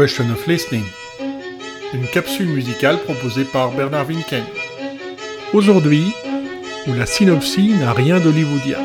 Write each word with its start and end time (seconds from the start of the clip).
Question 0.00 0.30
of 0.30 0.46
Listening, 0.46 0.84
une 1.92 2.06
capsule 2.06 2.48
musicale 2.48 2.96
proposée 3.00 3.44
par 3.44 3.70
Bernard 3.72 4.06
Winken. 4.06 4.44
Aujourd'hui, 5.52 6.04
la 6.86 7.06
synopsie 7.06 7.74
n'a 7.74 7.92
rien 7.92 8.20
d'hollywoodien. 8.20 8.78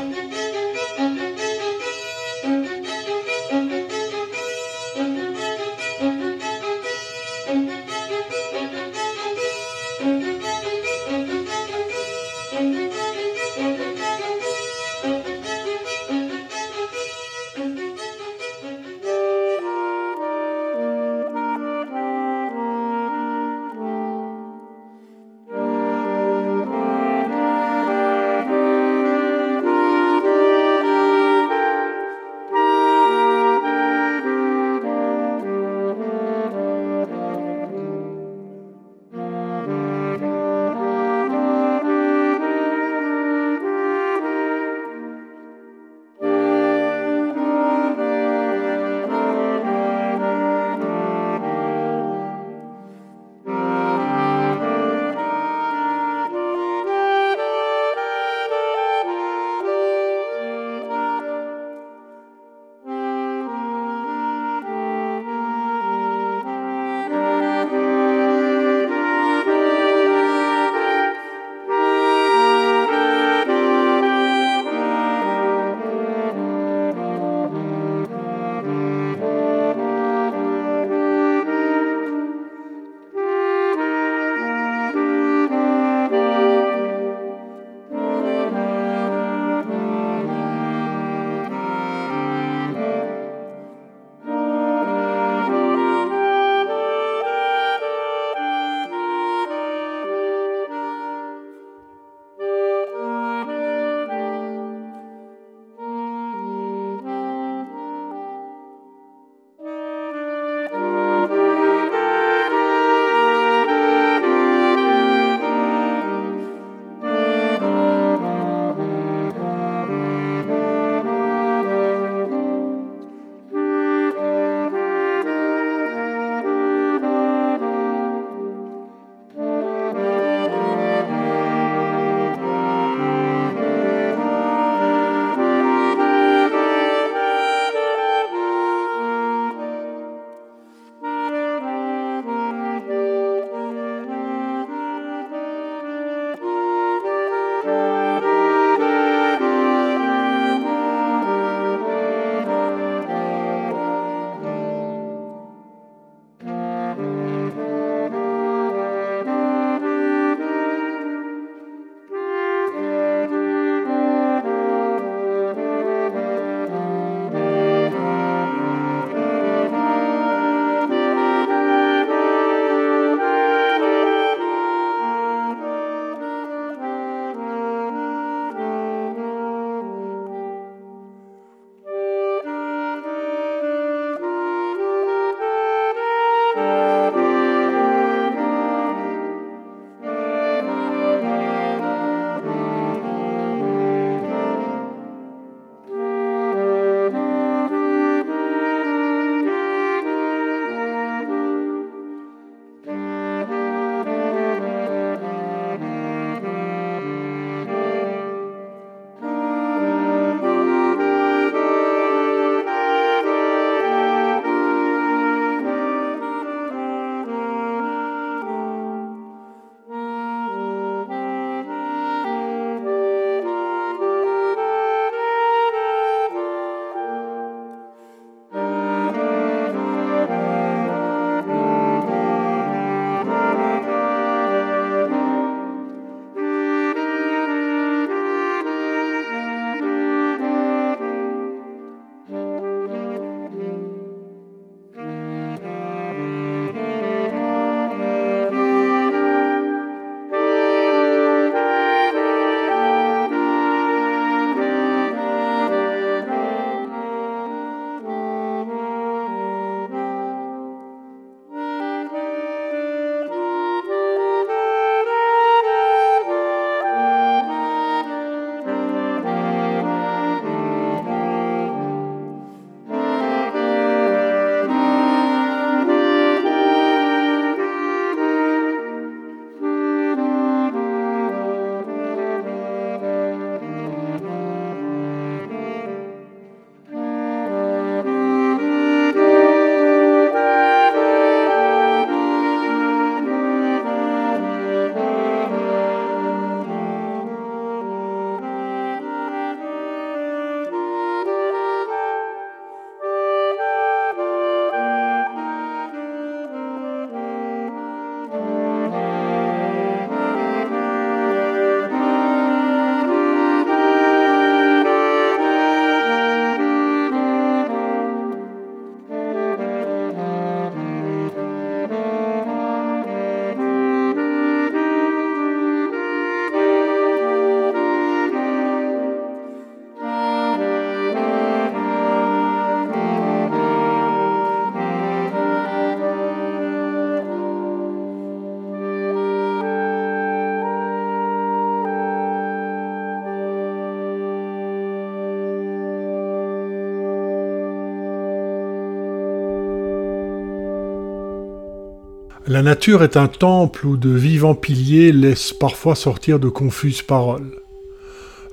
Nature 352.65 353.03
est 353.03 353.15
un 353.15 353.27
temple 353.27 353.85
où 353.85 353.95
de 353.95 354.09
vivants 354.09 354.55
piliers 354.55 355.11
laissent 355.11 355.53
parfois 355.53 355.93
sortir 355.93 356.39
de 356.39 356.49
confuses 356.49 357.03
paroles. 357.03 357.61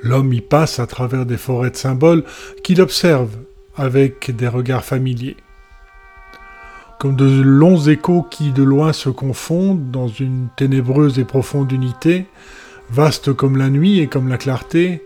L'homme 0.02 0.34
y 0.34 0.42
passe 0.42 0.78
à 0.78 0.86
travers 0.86 1.24
des 1.24 1.38
forêts 1.38 1.70
de 1.70 1.76
symboles 1.76 2.22
qu'il 2.62 2.82
observe 2.82 3.30
avec 3.74 4.36
des 4.36 4.48
regards 4.48 4.84
familiers. 4.84 5.38
Comme 7.00 7.16
de 7.16 7.24
longs 7.42 7.80
échos 7.80 8.22
qui 8.30 8.52
de 8.52 8.62
loin 8.62 8.92
se 8.92 9.08
confondent 9.08 9.90
dans 9.90 10.08
une 10.08 10.48
ténébreuse 10.58 11.18
et 11.18 11.24
profonde 11.24 11.72
unité, 11.72 12.26
vaste 12.90 13.32
comme 13.32 13.56
la 13.56 13.70
nuit 13.70 14.00
et 14.00 14.08
comme 14.08 14.28
la 14.28 14.36
clarté, 14.36 15.02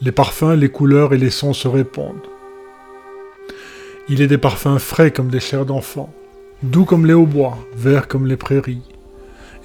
les 0.00 0.12
parfums, 0.12 0.54
les 0.56 0.68
couleurs 0.68 1.12
et 1.12 1.18
les 1.18 1.30
sons 1.30 1.54
se 1.54 1.66
répondent. 1.66 2.28
Il 4.08 4.22
est 4.22 4.28
des 4.28 4.38
parfums 4.38 4.78
frais 4.78 5.10
comme 5.10 5.28
des 5.28 5.40
chairs 5.40 5.66
d'enfants, 5.66 6.14
doux 6.64 6.84
comme 6.84 7.06
les 7.06 7.14
hautbois, 7.14 7.58
verts 7.74 8.08
comme 8.08 8.26
les 8.26 8.36
prairies, 8.36 8.82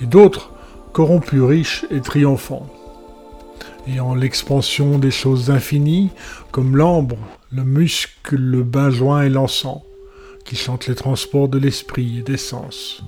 et 0.02 0.06
d'autres 0.06 0.52
corrompus, 0.94 1.42
riches 1.42 1.86
et 1.90 2.02
triomphants. 2.02 2.68
En 4.00 4.14
l'expansion 4.14 5.00
des 5.00 5.10
choses 5.10 5.50
infinies, 5.50 6.12
comme 6.52 6.78
l'ambre, 6.78 7.18
le 7.52 7.64
muscle, 7.64 8.36
le 8.36 8.62
benjoin 8.62 9.24
et 9.24 9.30
l'encens, 9.30 9.82
qui 10.46 10.56
chantent 10.56 10.88
les 10.88 10.96
transports 10.96 11.48
de 11.48 11.58
l'esprit 11.58 12.20
et 12.20 12.22
des 12.22 12.38
sens. 12.38 13.04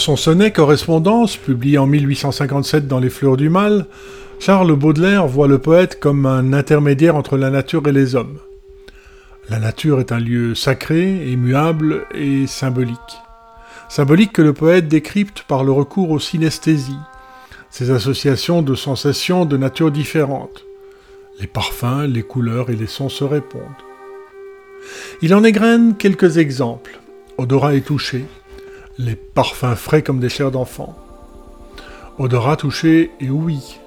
Son 0.00 0.16
sonnet 0.16 0.50
Correspondance, 0.50 1.36
publié 1.36 1.76
en 1.76 1.86
1857 1.86 2.88
dans 2.88 3.00
Les 3.00 3.10
Fleurs 3.10 3.36
du 3.36 3.50
Mal, 3.50 3.84
Charles 4.38 4.74
Baudelaire 4.74 5.26
voit 5.26 5.46
le 5.46 5.58
poète 5.58 6.00
comme 6.00 6.24
un 6.24 6.54
intermédiaire 6.54 7.16
entre 7.16 7.36
la 7.36 7.50
nature 7.50 7.86
et 7.86 7.92
les 7.92 8.14
hommes. 8.14 8.38
La 9.50 9.58
nature 9.58 10.00
est 10.00 10.10
un 10.10 10.18
lieu 10.18 10.54
sacré, 10.54 11.30
immuable 11.30 12.06
et 12.14 12.46
symbolique. 12.46 12.96
Symbolique 13.90 14.32
que 14.32 14.40
le 14.40 14.54
poète 14.54 14.88
décrypte 14.88 15.42
par 15.42 15.64
le 15.64 15.72
recours 15.72 16.10
aux 16.10 16.18
synesthésies, 16.18 16.96
ces 17.68 17.90
associations 17.90 18.62
de 18.62 18.74
sensations 18.74 19.44
de 19.44 19.58
nature 19.58 19.90
différentes. 19.90 20.64
Les 21.40 21.46
parfums, 21.46 22.06
les 22.08 22.22
couleurs 22.22 22.70
et 22.70 22.76
les 22.76 22.86
sons 22.86 23.10
se 23.10 23.24
répondent. 23.24 23.60
Il 25.20 25.34
en 25.34 25.44
égrène 25.44 25.94
quelques 25.94 26.38
exemples. 26.38 27.00
Odorat 27.36 27.74
et 27.74 27.82
toucher, 27.82 28.24
les 29.00 29.16
parfums 29.16 29.76
frais 29.76 30.02
comme 30.02 30.20
des 30.20 30.28
chairs 30.28 30.50
d'enfant. 30.50 30.94
Odorat, 32.18 32.56
touché 32.56 33.10
et 33.18 33.30
ouïe, 33.30 33.78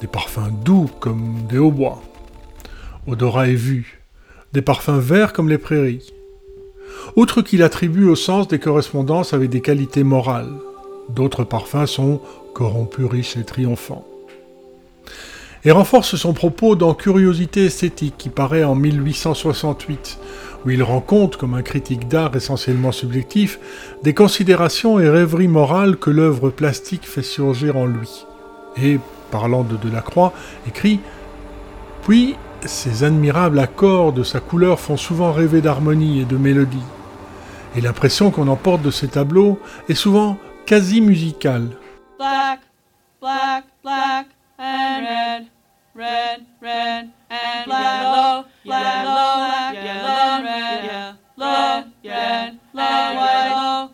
des 0.00 0.08
parfums 0.08 0.50
doux 0.64 0.90
comme 0.98 1.46
des 1.48 1.58
hautbois. 1.58 2.02
Odorat 3.06 3.48
et 3.48 3.54
vue, 3.54 4.02
des 4.52 4.62
parfums 4.62 4.98
verts 4.98 5.32
comme 5.32 5.48
les 5.48 5.58
prairies. 5.58 6.12
Outre 7.14 7.42
qu'il 7.42 7.62
attribue 7.62 8.08
au 8.08 8.16
sens 8.16 8.48
des 8.48 8.58
correspondances 8.58 9.34
avec 9.34 9.50
des 9.50 9.60
qualités 9.60 10.02
morales, 10.02 10.52
d'autres 11.10 11.44
parfums 11.44 11.86
sont 11.86 12.20
corrompus, 12.54 13.06
riches 13.06 13.36
et 13.36 13.44
triomphants. 13.44 14.06
Et 15.66 15.70
renforce 15.70 16.16
son 16.16 16.34
propos 16.34 16.76
dans 16.76 16.92
Curiosité 16.92 17.64
esthétique 17.64 18.16
qui 18.18 18.28
paraît 18.28 18.64
en 18.64 18.74
1868, 18.74 20.18
où 20.64 20.70
il 20.70 20.82
rend 20.82 21.00
compte, 21.00 21.38
comme 21.38 21.54
un 21.54 21.62
critique 21.62 22.06
d'art 22.06 22.36
essentiellement 22.36 22.92
subjectif, 22.92 23.58
des 24.02 24.12
considérations 24.12 25.00
et 25.00 25.08
rêveries 25.08 25.48
morales 25.48 25.96
que 25.96 26.10
l'œuvre 26.10 26.50
plastique 26.50 27.08
fait 27.08 27.22
surgir 27.22 27.78
en 27.78 27.86
lui. 27.86 28.26
Et, 28.76 29.00
parlant 29.30 29.62
de 29.62 29.78
Delacroix, 29.78 30.34
écrit 30.68 31.00
Puis, 32.02 32.36
ces 32.66 33.02
admirables 33.02 33.58
accords 33.58 34.12
de 34.12 34.22
sa 34.22 34.40
couleur 34.40 34.80
font 34.80 34.98
souvent 34.98 35.32
rêver 35.32 35.62
d'harmonie 35.62 36.20
et 36.20 36.24
de 36.26 36.36
mélodie. 36.36 36.76
Et 37.74 37.80
l'impression 37.80 38.30
qu'on 38.30 38.48
emporte 38.48 38.82
de 38.82 38.90
ces 38.90 39.08
tableaux 39.08 39.58
est 39.88 39.94
souvent 39.94 40.36
quasi 40.66 41.00
musicale. 41.00 41.70
black, 42.18 42.60
black, 43.20 43.64
black, 43.82 44.26
and 44.58 45.53
red, 45.94 46.44
red, 46.60 47.12
and 47.30 47.66
yellow, 47.70 48.46
yellow, 48.64 49.04
black, 49.04 49.74
yellow, 49.74 50.44
red, 50.44 50.84
yellow, 51.38 51.84
red, 52.04 52.60
white, 52.72 53.14
white, 53.14 53.93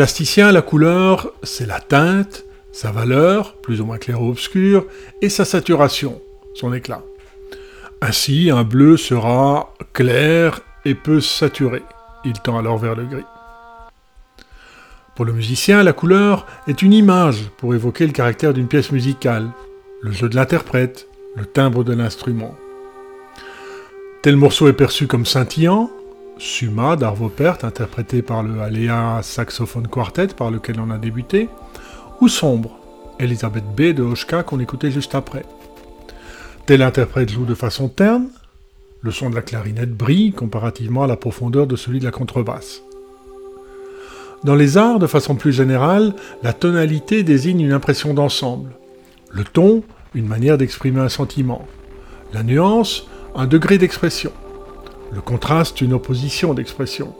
plasticien, 0.00 0.50
la 0.50 0.62
couleur, 0.62 1.30
c'est 1.42 1.66
la 1.66 1.78
teinte, 1.78 2.46
sa 2.72 2.90
valeur, 2.90 3.56
plus 3.56 3.82
ou 3.82 3.84
moins 3.84 3.98
claire 3.98 4.22
ou 4.22 4.30
obscure, 4.30 4.86
et 5.20 5.28
sa 5.28 5.44
saturation, 5.44 6.22
son 6.54 6.72
éclat. 6.72 7.02
Ainsi, 8.00 8.48
un 8.50 8.64
bleu 8.64 8.96
sera 8.96 9.74
clair 9.92 10.60
et 10.86 10.94
peu 10.94 11.20
saturé. 11.20 11.82
Il 12.24 12.32
tend 12.32 12.56
alors 12.56 12.78
vers 12.78 12.94
le 12.94 13.04
gris. 13.04 13.26
Pour 15.16 15.26
le 15.26 15.34
musicien, 15.34 15.82
la 15.82 15.92
couleur 15.92 16.46
est 16.66 16.80
une 16.80 16.94
image 16.94 17.50
pour 17.58 17.74
évoquer 17.74 18.06
le 18.06 18.14
caractère 18.14 18.54
d'une 18.54 18.68
pièce 18.68 18.92
musicale, 18.92 19.50
le 20.00 20.12
jeu 20.12 20.30
de 20.30 20.36
l'interprète, 20.36 21.08
le 21.36 21.44
timbre 21.44 21.84
de 21.84 21.92
l'instrument. 21.92 22.54
Tel 24.22 24.36
morceau 24.36 24.66
est 24.66 24.72
perçu 24.72 25.06
comme 25.06 25.26
scintillant, 25.26 25.90
Suma 26.40 26.96
d'Arvo 26.96 27.28
Pärt, 27.28 27.64
interprété 27.64 28.22
par 28.22 28.42
le 28.42 28.62
Alea 28.62 29.20
Saxophone 29.22 29.86
Quartet 29.86 30.28
par 30.28 30.50
lequel 30.50 30.80
on 30.80 30.90
a 30.90 30.96
débuté, 30.96 31.50
ou 32.22 32.28
sombre, 32.28 32.78
Elisabeth 33.18 33.66
B 33.76 33.92
de 33.92 34.02
Hoshka 34.02 34.42
qu'on 34.42 34.58
écoutait 34.58 34.90
juste 34.90 35.14
après. 35.14 35.44
Tel 36.64 36.80
interprète 36.80 37.30
joue 37.30 37.44
de 37.44 37.54
façon 37.54 37.90
terne, 37.90 38.28
le 39.02 39.10
son 39.10 39.28
de 39.28 39.34
la 39.34 39.42
clarinette 39.42 39.94
brille 39.94 40.32
comparativement 40.32 41.02
à 41.02 41.06
la 41.06 41.16
profondeur 41.16 41.66
de 41.66 41.76
celui 41.76 41.98
de 41.98 42.06
la 42.06 42.10
contrebasse. 42.10 42.80
Dans 44.42 44.54
les 44.54 44.78
arts, 44.78 44.98
de 44.98 45.06
façon 45.06 45.34
plus 45.34 45.52
générale, 45.52 46.14
la 46.42 46.54
tonalité 46.54 47.22
désigne 47.22 47.60
une 47.60 47.72
impression 47.72 48.14
d'ensemble. 48.14 48.70
Le 49.30 49.44
ton, 49.44 49.82
une 50.14 50.26
manière 50.26 50.56
d'exprimer 50.56 51.00
un 51.00 51.10
sentiment. 51.10 51.66
La 52.32 52.42
nuance, 52.42 53.06
un 53.34 53.46
degré 53.46 53.76
d'expression. 53.76 54.32
Le 55.12 55.20
contraste, 55.20 55.80
une 55.80 55.92
opposition 55.92 56.54
d'expression. 56.54 57.14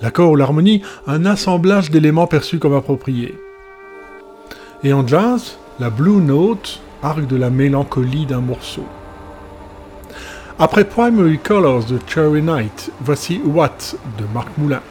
L'accord 0.00 0.30
ou 0.30 0.36
l'harmonie, 0.36 0.82
un 1.06 1.26
assemblage 1.26 1.90
d'éléments 1.90 2.26
perçus 2.26 2.58
comme 2.58 2.74
appropriés. 2.74 3.34
Et 4.84 4.92
en 4.92 5.06
jazz, 5.06 5.58
la 5.80 5.90
blue 5.90 6.20
note 6.20 6.80
argue 7.02 7.26
de 7.26 7.36
la 7.36 7.50
mélancolie 7.50 8.26
d'un 8.26 8.40
morceau. 8.40 8.84
Après 10.58 10.84
Primary 10.84 11.38
Colors 11.38 11.84
de 11.84 11.98
Cherry 12.06 12.42
Night, 12.42 12.92
voici 13.00 13.40
What 13.44 13.96
de 14.18 14.24
Marc 14.32 14.48
Moulin. 14.58 14.82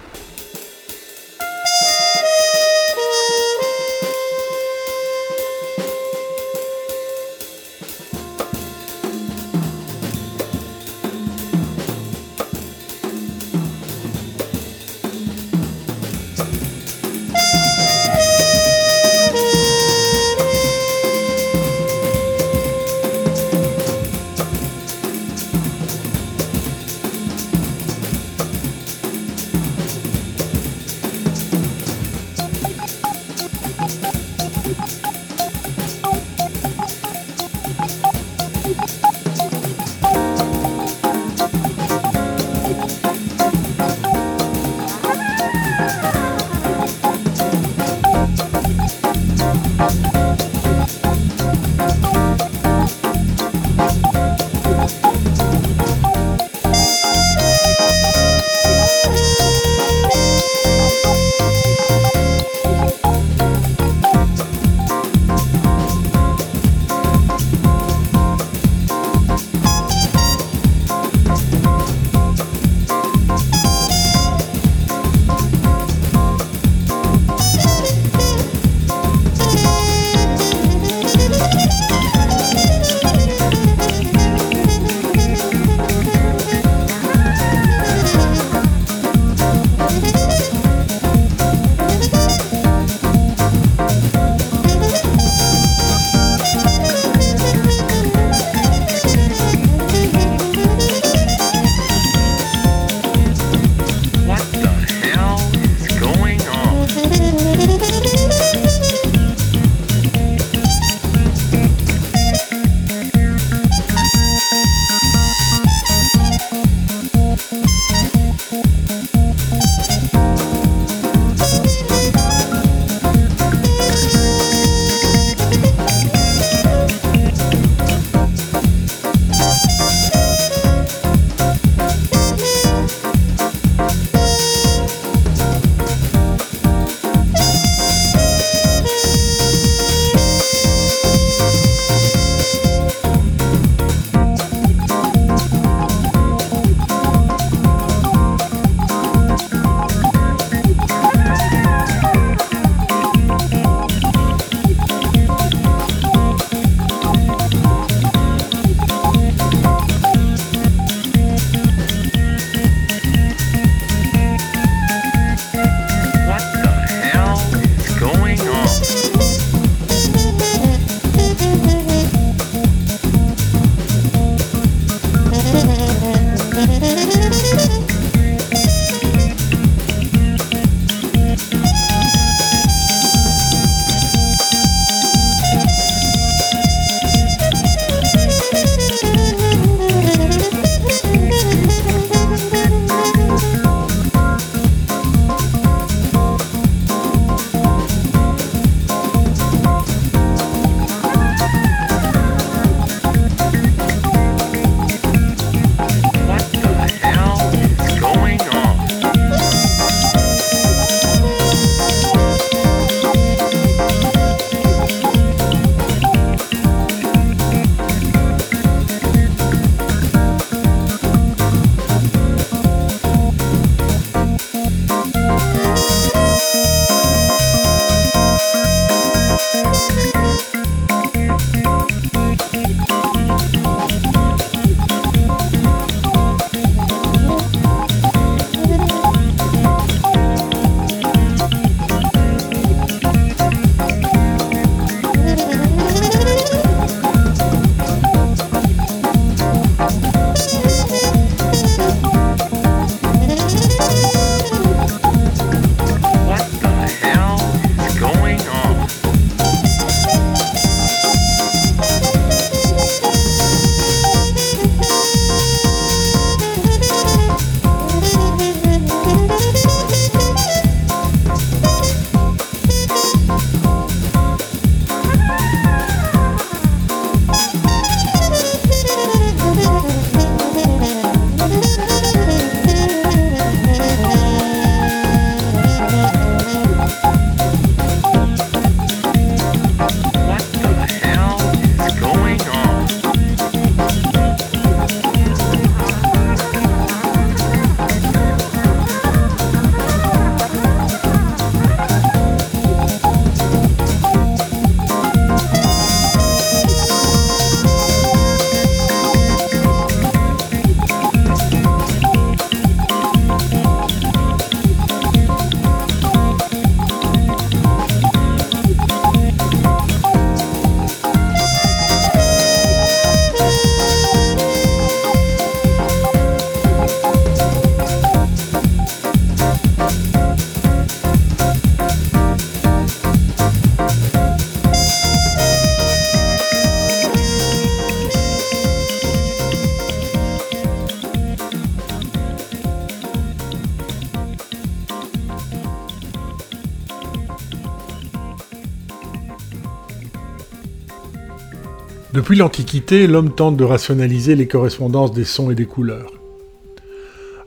Depuis 352.31 352.39
l'Antiquité, 352.39 353.07
l'homme 353.07 353.35
tente 353.35 353.57
de 353.57 353.65
rationaliser 353.65 354.35
les 354.35 354.47
correspondances 354.47 355.11
des 355.11 355.25
sons 355.25 355.51
et 355.51 355.55
des 355.55 355.65
couleurs. 355.65 356.13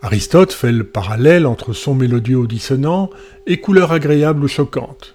Aristote 0.02 0.52
fait 0.52 0.72
le 0.72 0.84
parallèle 0.84 1.46
entre 1.46 1.72
son 1.72 1.94
mélodieux 1.94 2.36
ou 2.36 2.46
dissonant 2.46 3.08
et 3.46 3.62
couleurs 3.62 3.92
agréables 3.92 4.44
ou 4.44 4.46
choquantes, 4.46 5.14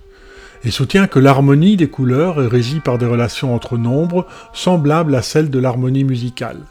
et 0.64 0.72
soutient 0.72 1.06
que 1.06 1.20
l'harmonie 1.20 1.78
des 1.78 1.88
couleurs 1.88 2.42
est 2.42 2.48
régie 2.48 2.80
par 2.80 2.98
des 2.98 3.06
relations 3.06 3.54
entre 3.54 3.78
nombres 3.78 4.26
semblables 4.54 5.14
à 5.14 5.22
celles 5.22 5.52
de 5.52 5.60
l'harmonie 5.60 6.04
musicale. 6.04 6.62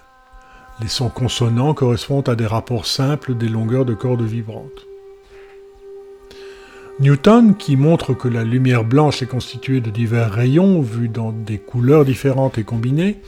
Les 0.83 0.89
sons 0.89 1.09
consonants 1.09 1.75
correspondent 1.75 2.29
à 2.29 2.35
des 2.35 2.47
rapports 2.47 2.87
simples 2.87 3.37
des 3.37 3.49
longueurs 3.49 3.85
de 3.85 3.95
cordes 3.95 4.23
vibrantes. 4.23 4.88
Newton, 7.01 7.55
qui 7.55 7.77
montre 7.77 8.13
que 8.13 8.27
la 8.27 8.43
lumière 8.43 8.83
blanche 8.83 9.23
est 9.23 9.27
constituée 9.27 9.81
de 9.81 9.89
divers 9.89 10.33
rayons 10.33 10.81
vus 10.81 11.09
dans 11.09 11.31
des 11.31 11.59
couleurs 11.59 12.05
différentes 12.05 12.59
et 12.59 12.65
combinées, 12.65 13.19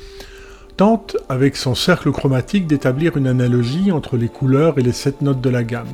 tente, 0.76 1.16
avec 1.28 1.54
son 1.54 1.76
cercle 1.76 2.10
chromatique, 2.10 2.66
d'établir 2.66 3.16
une 3.16 3.28
analogie 3.28 3.92
entre 3.92 4.16
les 4.16 4.26
couleurs 4.26 4.80
et 4.80 4.82
les 4.82 4.90
sept 4.90 5.22
notes 5.22 5.40
de 5.40 5.50
la 5.50 5.62
gamme. 5.62 5.86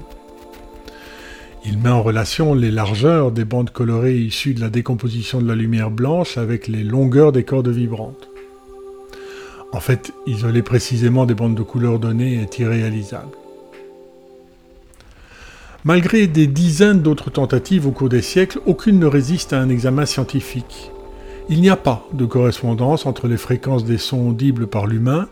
Il 1.66 1.76
met 1.76 1.90
en 1.90 2.02
relation 2.02 2.54
les 2.54 2.70
largeurs 2.70 3.30
des 3.30 3.44
bandes 3.44 3.70
colorées 3.70 4.16
issues 4.16 4.54
de 4.54 4.60
la 4.62 4.70
décomposition 4.70 5.42
de 5.42 5.48
la 5.48 5.54
lumière 5.54 5.90
blanche 5.90 6.38
avec 6.38 6.68
les 6.68 6.82
longueurs 6.82 7.32
des 7.32 7.44
cordes 7.44 7.68
vibrantes. 7.68 8.30
En 9.72 9.80
fait, 9.80 10.12
isoler 10.26 10.62
précisément 10.62 11.26
des 11.26 11.34
bandes 11.34 11.56
de 11.56 11.62
couleurs 11.62 11.98
données 11.98 12.40
est 12.40 12.58
irréalisable. 12.58 13.36
Malgré 15.86 16.26
des 16.26 16.48
dizaines 16.48 17.00
d'autres 17.00 17.30
tentatives 17.30 17.86
au 17.86 17.92
cours 17.92 18.08
des 18.08 18.20
siècles, 18.20 18.58
aucune 18.66 18.98
ne 18.98 19.06
résiste 19.06 19.52
à 19.52 19.60
un 19.60 19.68
examen 19.68 20.04
scientifique. 20.04 20.90
Il 21.48 21.60
n'y 21.60 21.70
a 21.70 21.76
pas 21.76 22.04
de 22.12 22.24
correspondance 22.24 23.06
entre 23.06 23.28
les 23.28 23.36
fréquences 23.36 23.84
des 23.84 23.96
sons 23.96 24.30
audibles 24.30 24.66
par 24.66 24.88
l'humain, 24.88 25.28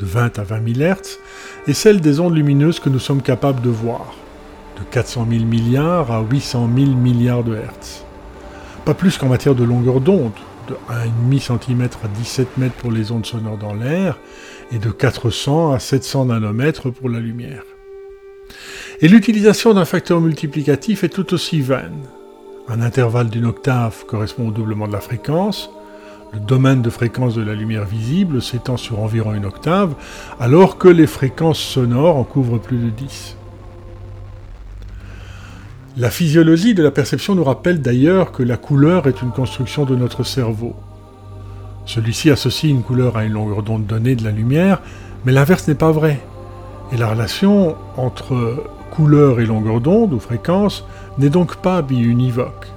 de 0.00 0.04
20 0.04 0.40
à 0.40 0.42
20 0.42 0.74
000 0.74 0.92
Hz, 0.92 1.18
et 1.68 1.72
celles 1.72 2.00
des 2.00 2.18
ondes 2.18 2.34
lumineuses 2.34 2.80
que 2.80 2.88
nous 2.88 2.98
sommes 2.98 3.22
capables 3.22 3.60
de 3.60 3.70
voir, 3.70 4.16
de 4.76 4.82
400 4.90 5.28
000 5.30 5.44
milliards 5.44 6.10
à 6.10 6.20
800 6.28 6.68
000 6.76 6.90
milliards 6.96 7.44
de 7.44 7.54
Hertz. 7.54 8.04
Pas 8.84 8.94
plus 8.94 9.16
qu'en 9.18 9.28
matière 9.28 9.54
de 9.54 9.62
longueur 9.62 10.00
d'onde, 10.00 10.32
de 10.66 10.74
1,5 11.30 11.60
cm 11.64 11.82
à 12.02 12.08
17 12.08 12.58
mètres 12.58 12.74
pour 12.74 12.90
les 12.90 13.12
ondes 13.12 13.24
sonores 13.24 13.56
dans 13.56 13.74
l'air, 13.74 14.18
et 14.72 14.80
de 14.80 14.90
400 14.90 15.70
à 15.70 15.78
700 15.78 16.24
nanomètres 16.24 16.90
pour 16.90 17.08
la 17.08 17.20
lumière. 17.20 17.62
Et 19.04 19.08
l'utilisation 19.08 19.74
d'un 19.74 19.84
facteur 19.84 20.20
multiplicatif 20.20 21.02
est 21.02 21.08
tout 21.08 21.34
aussi 21.34 21.60
vaine. 21.60 22.04
Un 22.68 22.80
intervalle 22.80 23.30
d'une 23.30 23.46
octave 23.46 24.04
correspond 24.06 24.46
au 24.46 24.50
doublement 24.52 24.86
de 24.86 24.92
la 24.92 25.00
fréquence. 25.00 25.70
Le 26.32 26.38
domaine 26.38 26.82
de 26.82 26.88
fréquence 26.88 27.34
de 27.34 27.42
la 27.42 27.54
lumière 27.54 27.84
visible 27.84 28.40
s'étend 28.40 28.76
sur 28.76 29.00
environ 29.00 29.34
une 29.34 29.44
octave, 29.44 29.96
alors 30.38 30.78
que 30.78 30.86
les 30.86 31.08
fréquences 31.08 31.58
sonores 31.58 32.16
en 32.16 32.22
couvrent 32.22 32.60
plus 32.60 32.78
de 32.78 32.90
10. 32.90 33.36
La 35.96 36.08
physiologie 36.08 36.74
de 36.74 36.84
la 36.84 36.92
perception 36.92 37.34
nous 37.34 37.42
rappelle 37.42 37.82
d'ailleurs 37.82 38.30
que 38.30 38.44
la 38.44 38.56
couleur 38.56 39.08
est 39.08 39.20
une 39.20 39.32
construction 39.32 39.84
de 39.84 39.96
notre 39.96 40.22
cerveau. 40.22 40.76
Celui-ci 41.86 42.30
associe 42.30 42.72
une 42.72 42.84
couleur 42.84 43.16
à 43.16 43.24
une 43.24 43.32
longueur 43.32 43.64
d'onde 43.64 43.84
donnée 43.84 44.14
de 44.14 44.22
la 44.22 44.30
lumière, 44.30 44.80
mais 45.24 45.32
l'inverse 45.32 45.66
n'est 45.66 45.74
pas 45.74 45.90
vrai. 45.90 46.20
Et 46.92 46.96
la 46.96 47.08
relation 47.08 47.74
entre 47.96 48.62
couleur 48.92 49.40
et 49.40 49.46
longueur 49.46 49.80
d'onde 49.80 50.12
ou 50.12 50.20
fréquence 50.20 50.84
n'est 51.18 51.30
donc 51.30 51.56
pas 51.56 51.80
biunivoque. 51.82 52.68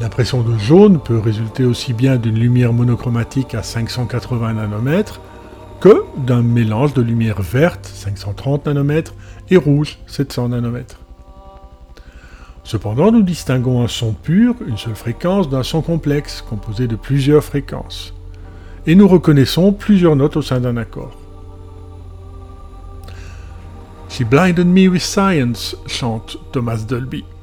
L'impression 0.00 0.42
de 0.42 0.56
jaune 0.58 0.98
peut 0.98 1.18
résulter 1.18 1.64
aussi 1.64 1.92
bien 1.92 2.16
d'une 2.16 2.38
lumière 2.38 2.72
monochromatique 2.72 3.54
à 3.54 3.62
580 3.62 4.54
nanomètres 4.54 5.20
que 5.80 6.04
d'un 6.16 6.42
mélange 6.42 6.94
de 6.94 7.02
lumière 7.02 7.42
verte 7.42 7.86
530 7.86 8.66
nanomètres 8.66 9.14
et 9.50 9.56
rouge 9.56 9.98
700 10.06 10.48
nanomètres. 10.48 10.98
Cependant, 12.64 13.12
nous 13.12 13.22
distinguons 13.22 13.84
un 13.84 13.88
son 13.88 14.14
pur, 14.14 14.54
une 14.66 14.78
seule 14.78 14.96
fréquence, 14.96 15.50
d'un 15.50 15.62
son 15.62 15.82
complexe, 15.82 16.42
composé 16.42 16.86
de 16.88 16.96
plusieurs 16.96 17.44
fréquences. 17.44 18.14
Et 18.86 18.94
nous 18.94 19.06
reconnaissons 19.06 19.72
plusieurs 19.72 20.16
notes 20.16 20.38
au 20.38 20.42
sein 20.42 20.60
d'un 20.60 20.78
accord. 20.78 21.23
She 24.14 24.22
blinded 24.22 24.68
me 24.68 24.86
with 24.88 25.02
science, 25.02 25.74
chante 25.88 26.36
Thomas 26.52 26.84
Dolby. 26.84 27.33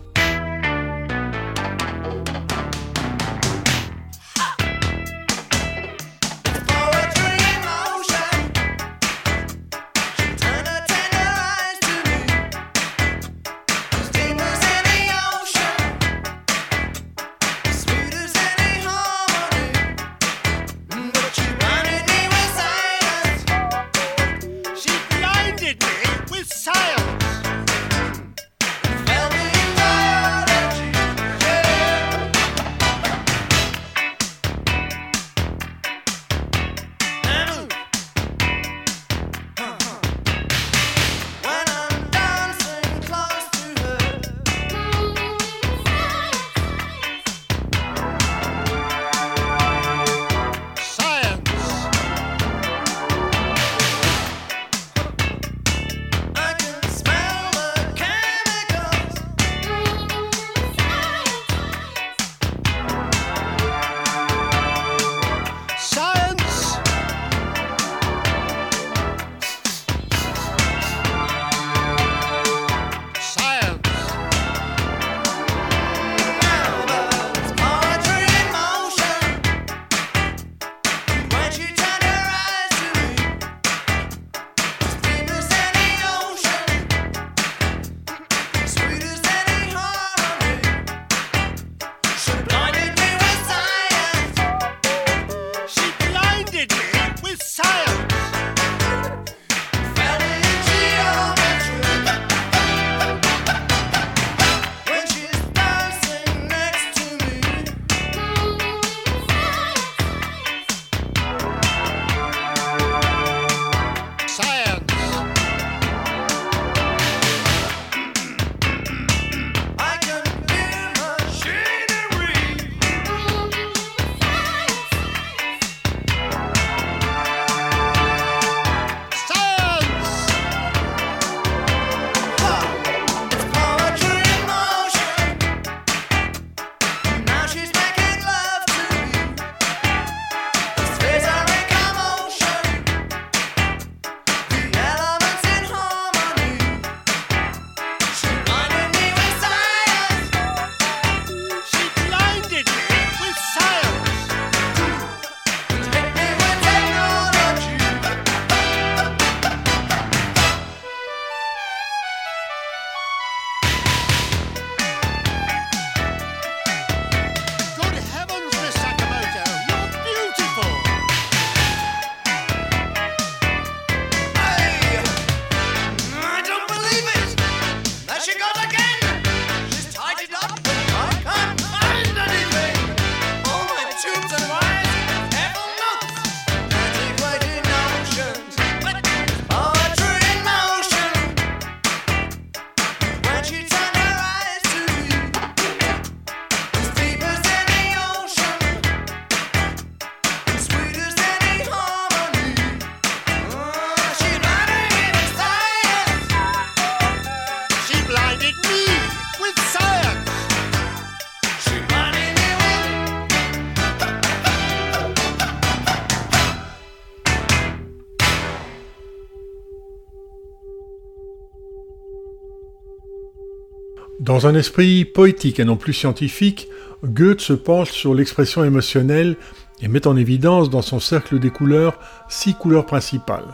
Dans 224.32 224.48
un 224.48 224.56
esprit 224.56 225.04
poétique 225.04 225.60
et 225.60 225.66
non 225.66 225.76
plus 225.76 225.92
scientifique, 225.92 226.70
Goethe 227.04 227.42
se 227.42 227.52
penche 227.52 227.92
sur 227.92 228.16
l'expression 228.16 228.64
émotionnelle 228.64 229.36
et 229.82 229.90
met 229.90 230.08
en 230.08 230.16
évidence 230.16 230.70
dans 230.70 230.82
son 230.82 231.02
cercle 231.02 231.38
des 231.38 231.50
couleurs 231.50 232.00
six 232.30 232.54
couleurs 232.54 232.86
principales. 232.86 233.54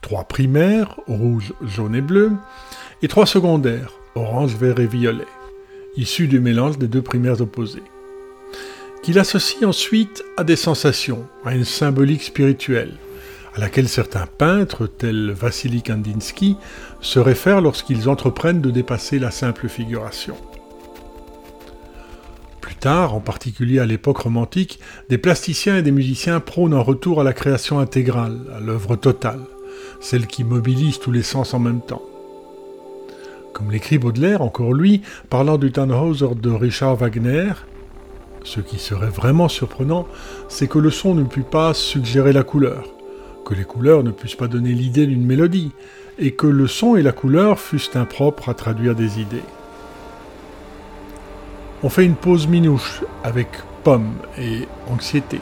Trois 0.00 0.22
primaires, 0.22 0.94
rouge, 1.08 1.52
jaune 1.62 1.96
et 1.96 2.00
bleu, 2.00 2.30
et 3.02 3.08
trois 3.08 3.26
secondaires, 3.26 3.90
orange, 4.14 4.54
vert 4.54 4.78
et 4.78 4.86
violet, 4.86 5.26
issus 5.96 6.28
du 6.28 6.38
mélange 6.38 6.78
des 6.78 6.86
deux 6.86 7.02
primaires 7.02 7.40
opposées. 7.40 7.82
Qu'il 9.02 9.18
associe 9.18 9.64
ensuite 9.64 10.22
à 10.36 10.44
des 10.44 10.54
sensations, 10.54 11.26
à 11.44 11.56
une 11.56 11.64
symbolique 11.64 12.22
spirituelle, 12.22 12.94
à 13.58 13.60
laquelle 13.60 13.88
certains 13.88 14.26
peintres, 14.26 14.86
tels 14.86 15.32
Vassili 15.32 15.82
Kandinsky, 15.82 16.56
se 17.00 17.18
réfèrent 17.18 17.60
lorsqu'ils 17.60 18.08
entreprennent 18.08 18.60
de 18.60 18.70
dépasser 18.70 19.18
la 19.18 19.32
simple 19.32 19.68
figuration. 19.68 20.36
Plus 22.60 22.76
tard, 22.76 23.14
en 23.14 23.20
particulier 23.20 23.80
à 23.80 23.86
l'époque 23.86 24.18
romantique, 24.18 24.78
des 25.08 25.18
plasticiens 25.18 25.76
et 25.76 25.82
des 25.82 25.90
musiciens 25.90 26.38
prônent 26.38 26.72
un 26.72 26.80
retour 26.80 27.20
à 27.20 27.24
la 27.24 27.32
création 27.32 27.80
intégrale, 27.80 28.38
à 28.56 28.60
l'œuvre 28.60 28.94
totale, 28.94 29.40
celle 30.00 30.28
qui 30.28 30.44
mobilise 30.44 31.00
tous 31.00 31.10
les 31.10 31.24
sens 31.24 31.52
en 31.52 31.58
même 31.58 31.80
temps. 31.80 32.02
Comme 33.54 33.72
l'écrit 33.72 33.98
Baudelaire, 33.98 34.40
encore 34.40 34.72
lui, 34.72 35.02
parlant 35.30 35.58
du 35.58 35.72
Tannhauser 35.72 36.36
de 36.40 36.50
Richard 36.50 36.94
Wagner, 36.94 37.50
ce 38.44 38.60
qui 38.60 38.78
serait 38.78 39.10
vraiment 39.10 39.48
surprenant, 39.48 40.06
c'est 40.48 40.68
que 40.68 40.78
le 40.78 40.92
son 40.92 41.16
ne 41.16 41.24
put 41.24 41.42
pas 41.42 41.74
suggérer 41.74 42.32
la 42.32 42.44
couleur, 42.44 42.84
les 43.54 43.64
couleurs 43.64 44.02
ne 44.02 44.10
puissent 44.10 44.34
pas 44.34 44.48
donner 44.48 44.72
l'idée 44.72 45.06
d'une 45.06 45.24
mélodie, 45.24 45.72
et 46.18 46.32
que 46.32 46.46
le 46.46 46.66
son 46.66 46.96
et 46.96 47.02
la 47.02 47.12
couleur 47.12 47.60
fussent 47.60 47.94
impropres 47.94 48.48
à 48.48 48.54
traduire 48.54 48.94
des 48.94 49.20
idées. 49.20 49.42
On 51.82 51.88
fait 51.88 52.04
une 52.04 52.16
pause 52.16 52.48
minouche 52.48 53.04
avec 53.22 53.48
Pomme 53.84 54.14
et 54.36 54.66
Anxiété. 54.88 55.40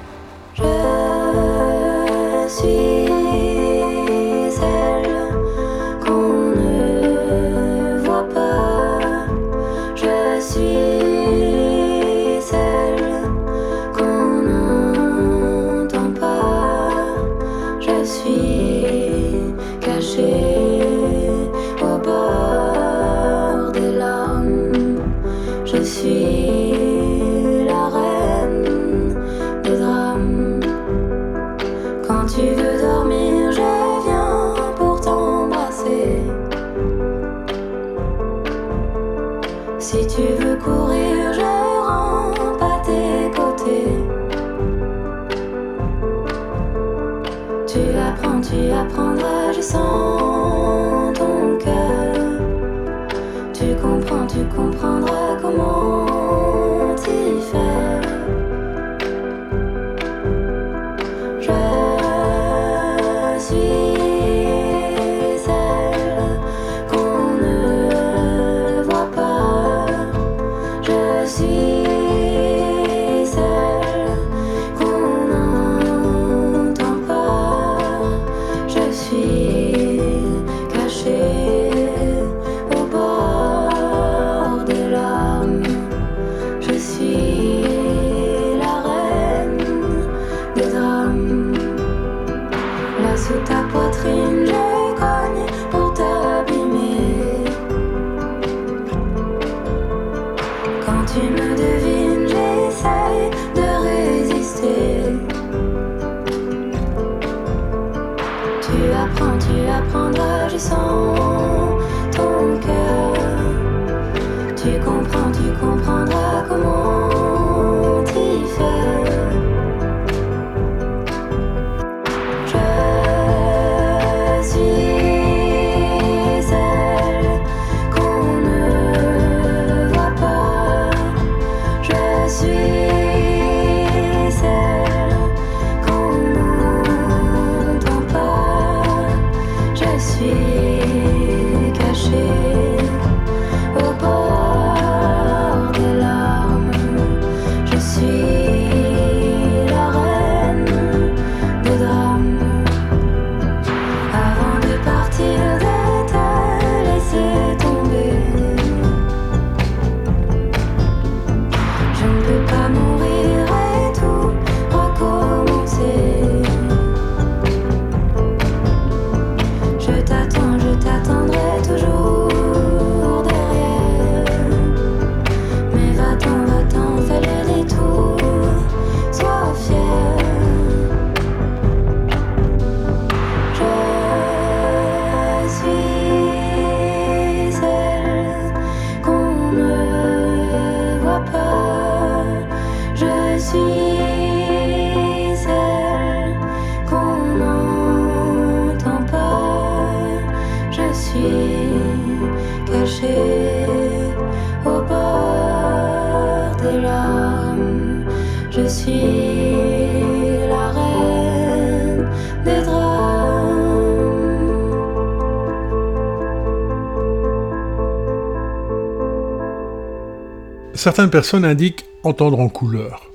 Certaines 220.87 221.11
personnes 221.11 221.45
indiquent 221.45 221.85
entendre 222.05 222.39
en 222.39 222.49
couleur. 222.49 223.11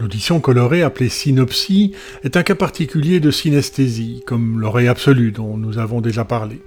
L'audition 0.00 0.40
colorée, 0.40 0.82
appelée 0.82 1.10
synopsie, 1.10 1.92
est 2.24 2.36
un 2.36 2.42
cas 2.42 2.56
particulier 2.56 3.20
de 3.20 3.30
synesthésie, 3.30 4.24
comme 4.26 4.58
l'oreille 4.58 4.88
absolue 4.88 5.30
dont 5.30 5.56
nous 5.56 5.78
avons 5.78 6.00
déjà 6.00 6.24
parlé. 6.24 6.60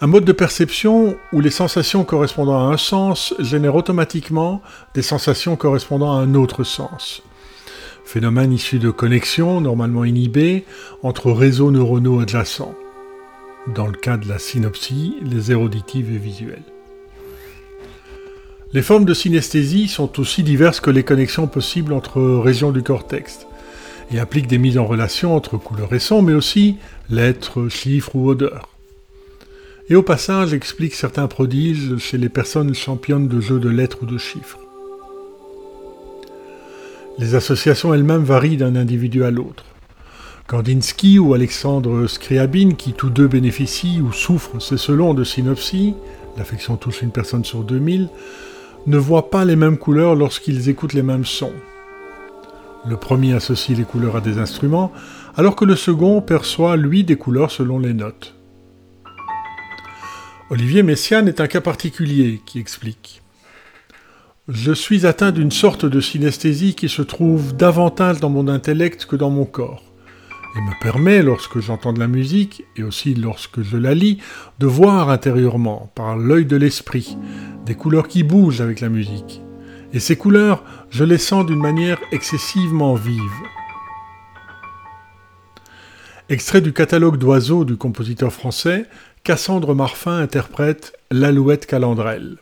Un 0.00 0.06
mode 0.06 0.24
de 0.24 0.32
perception 0.32 1.18
où 1.34 1.42
les 1.42 1.50
sensations 1.50 2.02
correspondant 2.02 2.66
à 2.66 2.72
un 2.72 2.78
sens 2.78 3.34
génèrent 3.38 3.74
automatiquement 3.74 4.62
des 4.94 5.02
sensations 5.02 5.54
correspondant 5.54 6.16
à 6.16 6.22
un 6.22 6.34
autre 6.34 6.64
sens. 6.64 7.22
Phénomène 8.06 8.54
issu 8.54 8.78
de 8.78 8.90
connexions 8.90 9.60
normalement 9.60 10.06
inhibées 10.06 10.64
entre 11.02 11.30
réseaux 11.30 11.70
neuronaux 11.70 12.20
adjacents. 12.20 12.74
Dans 13.74 13.86
le 13.86 13.98
cas 13.98 14.16
de 14.16 14.26
la 14.26 14.38
synopsie, 14.38 15.16
les 15.20 15.54
auditives 15.54 16.10
et 16.10 16.16
visuelles. 16.16 16.64
Les 18.72 18.82
formes 18.82 19.04
de 19.04 19.14
synesthésie 19.14 19.88
sont 19.88 20.20
aussi 20.20 20.44
diverses 20.44 20.78
que 20.78 20.90
les 20.90 21.02
connexions 21.02 21.48
possibles 21.48 21.92
entre 21.92 22.20
régions 22.22 22.70
du 22.70 22.84
cortex 22.84 23.46
et 24.12 24.20
impliquent 24.20 24.46
des 24.46 24.58
mises 24.58 24.78
en 24.78 24.86
relation 24.86 25.34
entre 25.34 25.56
couleurs 25.56 25.92
et 25.92 25.98
sons, 25.98 26.22
mais 26.22 26.34
aussi 26.34 26.76
lettres, 27.08 27.68
chiffres 27.68 28.14
ou 28.14 28.28
odeurs. 28.28 28.68
Et 29.88 29.96
au 29.96 30.04
passage 30.04 30.54
explique 30.54 30.94
certains 30.94 31.26
prodiges 31.26 31.96
chez 31.98 32.16
les 32.16 32.28
personnes 32.28 32.72
championnes 32.72 33.26
de 33.26 33.40
jeux 33.40 33.58
de 33.58 33.68
lettres 33.68 33.98
ou 34.02 34.06
de 34.06 34.18
chiffres. 34.18 34.60
Les 37.18 37.34
associations 37.34 37.92
elles-mêmes 37.92 38.22
varient 38.22 38.56
d'un 38.56 38.76
individu 38.76 39.24
à 39.24 39.32
l'autre. 39.32 39.64
Kandinsky 40.46 41.18
ou 41.18 41.34
Alexandre 41.34 42.06
Scriabine, 42.06 42.76
qui 42.76 42.92
tous 42.92 43.10
deux 43.10 43.26
bénéficient 43.26 44.00
ou 44.00 44.12
souffrent, 44.12 44.60
c'est 44.60 44.78
selon 44.78 45.12
de 45.12 45.24
synopsie, 45.24 45.94
l'affection 46.38 46.76
touche 46.76 47.02
une 47.02 47.10
personne 47.10 47.44
sur 47.44 47.64
2000, 47.64 48.08
ne 48.86 48.98
voient 48.98 49.30
pas 49.30 49.44
les 49.44 49.56
mêmes 49.56 49.78
couleurs 49.78 50.14
lorsqu'ils 50.14 50.68
écoutent 50.68 50.94
les 50.94 51.02
mêmes 51.02 51.24
sons. 51.24 51.52
Le 52.86 52.96
premier 52.96 53.34
associe 53.34 53.76
les 53.76 53.84
couleurs 53.84 54.16
à 54.16 54.20
des 54.20 54.38
instruments, 54.38 54.92
alors 55.36 55.54
que 55.56 55.64
le 55.64 55.76
second 55.76 56.22
perçoit, 56.22 56.76
lui, 56.76 57.04
des 57.04 57.16
couleurs 57.16 57.50
selon 57.50 57.78
les 57.78 57.92
notes. 57.92 58.34
Olivier 60.48 60.82
Messiaen 60.82 61.26
est 61.26 61.40
un 61.40 61.46
cas 61.46 61.60
particulier 61.60 62.40
qui 62.44 62.58
explique. 62.58 63.22
Je 64.48 64.72
suis 64.72 65.06
atteint 65.06 65.30
d'une 65.30 65.52
sorte 65.52 65.84
de 65.84 66.00
synesthésie 66.00 66.74
qui 66.74 66.88
se 66.88 67.02
trouve 67.02 67.54
davantage 67.54 68.18
dans 68.18 68.30
mon 68.30 68.48
intellect 68.48 69.06
que 69.06 69.14
dans 69.14 69.30
mon 69.30 69.44
corps, 69.44 69.84
et 70.56 70.60
me 70.60 70.80
permet, 70.80 71.22
lorsque 71.22 71.60
j'entends 71.60 71.92
de 71.92 72.00
la 72.00 72.08
musique, 72.08 72.64
et 72.76 72.82
aussi 72.82 73.14
lorsque 73.14 73.62
je 73.62 73.76
la 73.76 73.94
lis, 73.94 74.18
de 74.58 74.66
voir 74.66 75.10
intérieurement, 75.10 75.90
par 75.94 76.16
l'œil 76.16 76.46
de 76.46 76.56
l'esprit, 76.56 77.16
des 77.66 77.74
couleurs 77.74 78.08
qui 78.08 78.22
bougent 78.22 78.60
avec 78.60 78.80
la 78.80 78.88
musique. 78.88 79.42
Et 79.92 80.00
ces 80.00 80.16
couleurs, 80.16 80.64
je 80.90 81.04
les 81.04 81.18
sens 81.18 81.46
d'une 81.46 81.60
manière 81.60 81.98
excessivement 82.12 82.94
vive. 82.94 83.20
Extrait 86.28 86.60
du 86.60 86.72
catalogue 86.72 87.16
d'oiseaux 87.16 87.64
du 87.64 87.76
compositeur 87.76 88.32
français, 88.32 88.86
Cassandre 89.24 89.74
Marfin 89.74 90.18
interprète 90.18 90.96
L'alouette 91.10 91.66
calandrelle. 91.66 92.38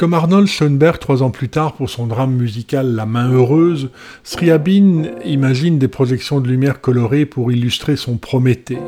Comme 0.00 0.14
Arnold 0.14 0.46
Schoenberg 0.46 0.98
trois 0.98 1.22
ans 1.22 1.30
plus 1.30 1.50
tard 1.50 1.74
pour 1.74 1.90
son 1.90 2.06
drame 2.06 2.32
musical 2.32 2.94
La 2.94 3.04
main 3.04 3.30
heureuse, 3.30 3.90
Scriabine 4.24 5.10
imagine 5.26 5.78
des 5.78 5.88
projections 5.88 6.40
de 6.40 6.48
lumière 6.48 6.80
colorées 6.80 7.26
pour 7.26 7.52
illustrer 7.52 7.96
son 7.96 8.16
Prométhée, 8.16 8.78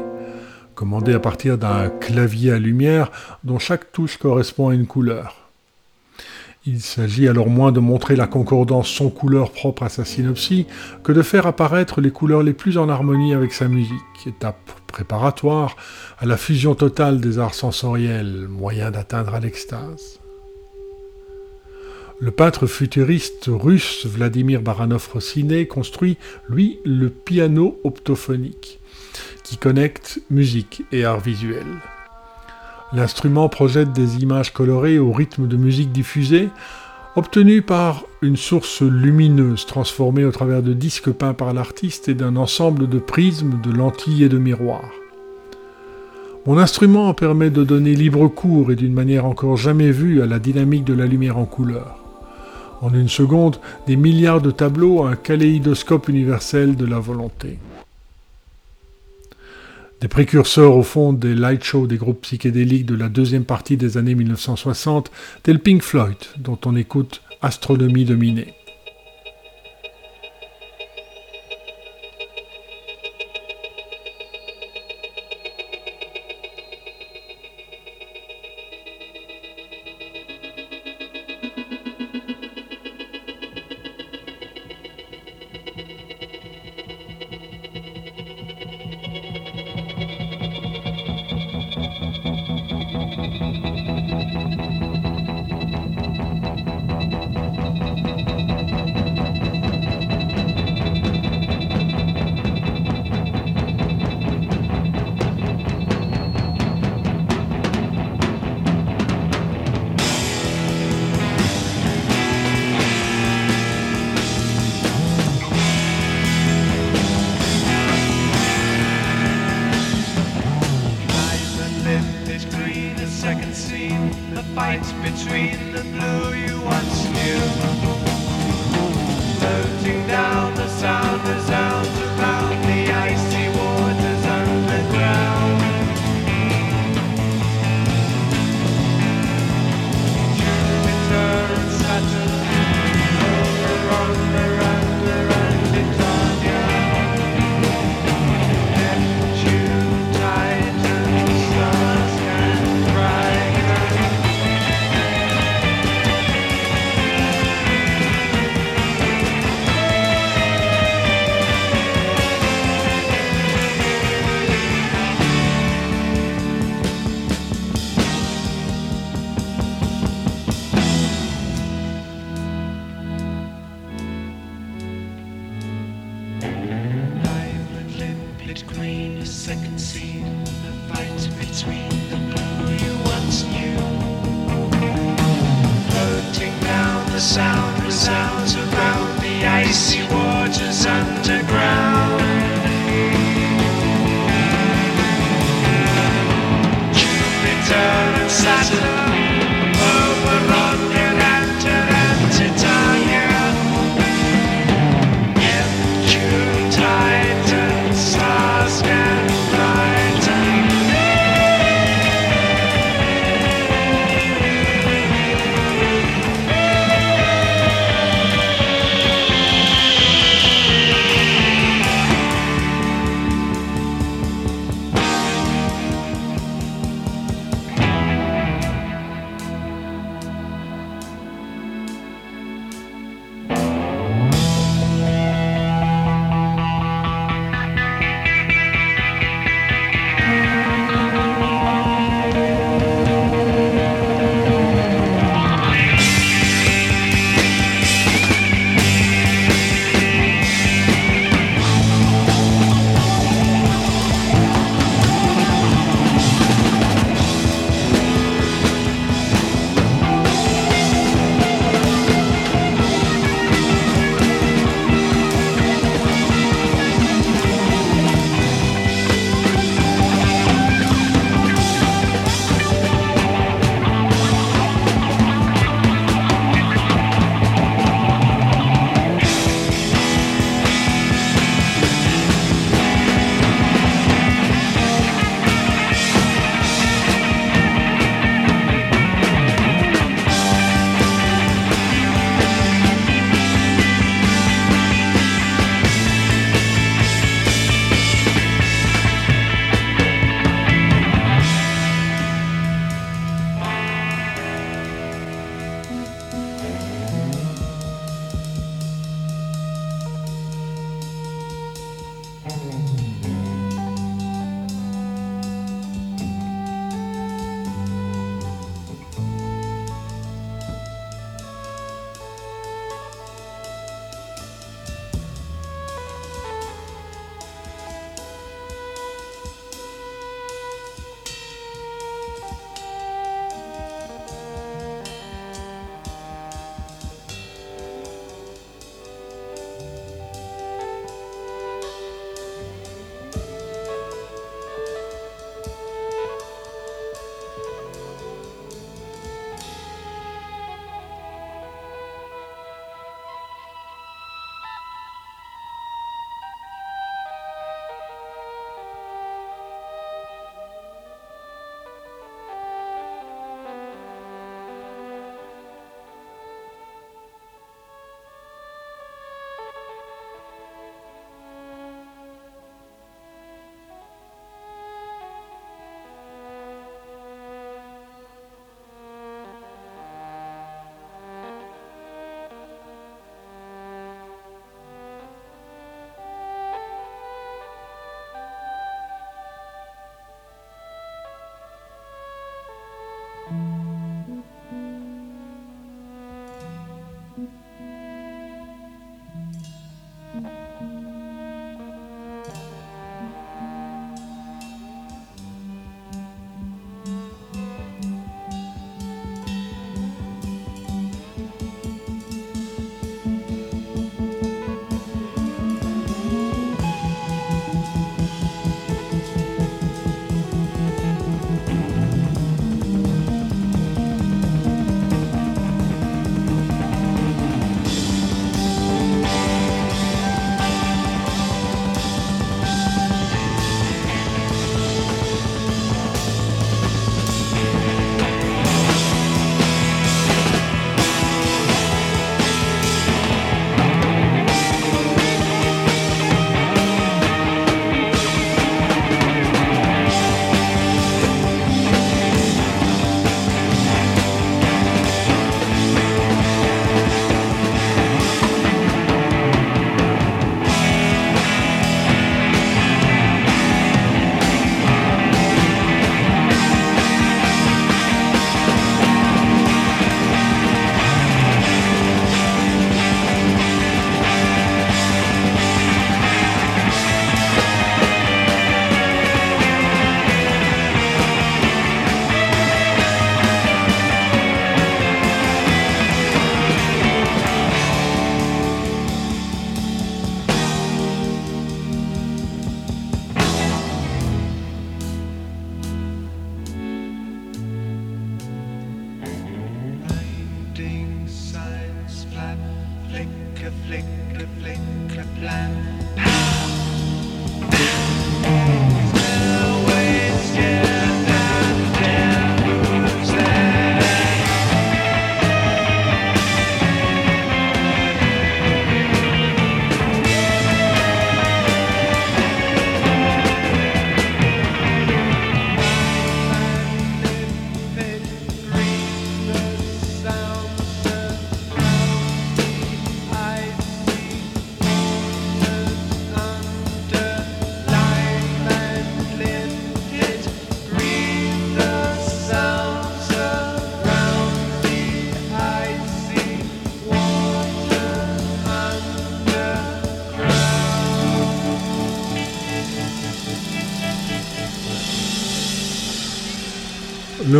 commandé 0.74 1.12
à 1.12 1.20
partir 1.20 1.58
d'un 1.58 1.90
clavier 1.90 2.52
à 2.52 2.58
lumière 2.58 3.10
dont 3.44 3.58
chaque 3.58 3.92
touche 3.92 4.16
correspond 4.16 4.70
à 4.70 4.74
une 4.74 4.86
couleur. 4.86 5.50
Il 6.64 6.80
s'agit 6.80 7.28
alors 7.28 7.50
moins 7.50 7.72
de 7.72 7.80
montrer 7.80 8.16
la 8.16 8.26
concordance 8.26 8.88
son-couleur 8.88 9.50
propre 9.50 9.82
à 9.82 9.90
sa 9.90 10.06
synopsie 10.06 10.66
que 11.04 11.12
de 11.12 11.20
faire 11.20 11.46
apparaître 11.46 12.00
les 12.00 12.10
couleurs 12.10 12.42
les 12.42 12.54
plus 12.54 12.78
en 12.78 12.88
harmonie 12.88 13.34
avec 13.34 13.52
sa 13.52 13.68
musique, 13.68 13.92
étape 14.24 14.70
préparatoire 14.86 15.76
à 16.18 16.24
la 16.24 16.38
fusion 16.38 16.74
totale 16.74 17.20
des 17.20 17.38
arts 17.38 17.52
sensoriels, 17.52 18.46
moyen 18.48 18.90
d'atteindre 18.90 19.34
à 19.34 19.40
l'extase. 19.40 20.21
Le 22.22 22.30
peintre 22.30 22.68
futuriste 22.68 23.50
russe 23.52 24.06
Vladimir 24.06 24.62
Baranov-Rossiné 24.62 25.66
construit, 25.66 26.18
lui, 26.48 26.78
le 26.84 27.10
piano 27.10 27.80
optophonique, 27.82 28.78
qui 29.42 29.56
connecte 29.56 30.20
musique 30.30 30.84
et 30.92 31.04
art 31.04 31.18
visuel. 31.18 31.66
L'instrument 32.92 33.48
projette 33.48 33.92
des 33.92 34.18
images 34.22 34.52
colorées 34.52 35.00
au 35.00 35.10
rythme 35.10 35.48
de 35.48 35.56
musique 35.56 35.90
diffusée, 35.90 36.48
obtenues 37.16 37.60
par 37.60 38.04
une 38.22 38.36
source 38.36 38.82
lumineuse 38.82 39.66
transformée 39.66 40.24
au 40.24 40.30
travers 40.30 40.62
de 40.62 40.74
disques 40.74 41.10
peints 41.10 41.34
par 41.34 41.52
l'artiste 41.52 42.08
et 42.08 42.14
d'un 42.14 42.36
ensemble 42.36 42.88
de 42.88 43.00
prismes, 43.00 43.60
de 43.60 43.72
lentilles 43.72 44.22
et 44.22 44.28
de 44.28 44.38
miroirs. 44.38 44.92
Mon 46.46 46.56
instrument 46.56 47.12
permet 47.14 47.50
de 47.50 47.64
donner 47.64 47.96
libre 47.96 48.28
cours 48.28 48.70
et 48.70 48.76
d'une 48.76 48.94
manière 48.94 49.26
encore 49.26 49.56
jamais 49.56 49.90
vue 49.90 50.22
à 50.22 50.26
la 50.26 50.38
dynamique 50.38 50.84
de 50.84 50.94
la 50.94 51.06
lumière 51.06 51.36
en 51.36 51.46
couleur. 51.46 52.01
En 52.82 52.92
une 52.92 53.08
seconde, 53.08 53.58
des 53.86 53.96
milliards 53.96 54.42
de 54.42 54.50
tableaux, 54.50 55.04
un 55.04 55.16
kaléidoscope 55.16 56.08
universel 56.08 56.76
de 56.76 56.84
la 56.84 56.98
volonté 56.98 57.58
des 60.02 60.08
précurseurs 60.08 60.76
au 60.76 60.82
fond 60.82 61.12
des 61.12 61.32
light 61.32 61.62
shows 61.62 61.86
des 61.86 61.96
groupes 61.96 62.22
psychédéliques 62.22 62.86
de 62.86 62.96
la 62.96 63.08
deuxième 63.08 63.44
partie 63.44 63.76
des 63.76 63.96
années 63.96 64.16
1960, 64.16 65.12
tel 65.44 65.60
Pink 65.60 65.80
Floyd, 65.80 66.16
dont 66.38 66.58
on 66.66 66.74
écoute 66.74 67.22
Astronomie 67.40 68.04
dominée. 68.04 68.52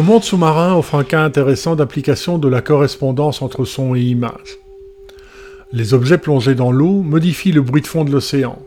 Monde 0.02 0.24
sous-marin 0.24 0.74
offre 0.74 0.96
un 0.96 1.04
cas 1.04 1.22
intéressant 1.22 1.76
d'application 1.76 2.38
de 2.38 2.48
la 2.48 2.60
correspondance 2.60 3.42
entre 3.42 3.64
son 3.64 3.94
et 3.94 4.00
image. 4.00 4.58
Les 5.72 5.94
objets 5.94 6.18
plongés 6.18 6.54
dans 6.54 6.72
l'eau 6.72 7.02
modifient 7.02 7.52
le 7.52 7.62
bruit 7.62 7.82
de 7.82 7.86
fond 7.86 8.04
de 8.04 8.10
l'océan, 8.10 8.58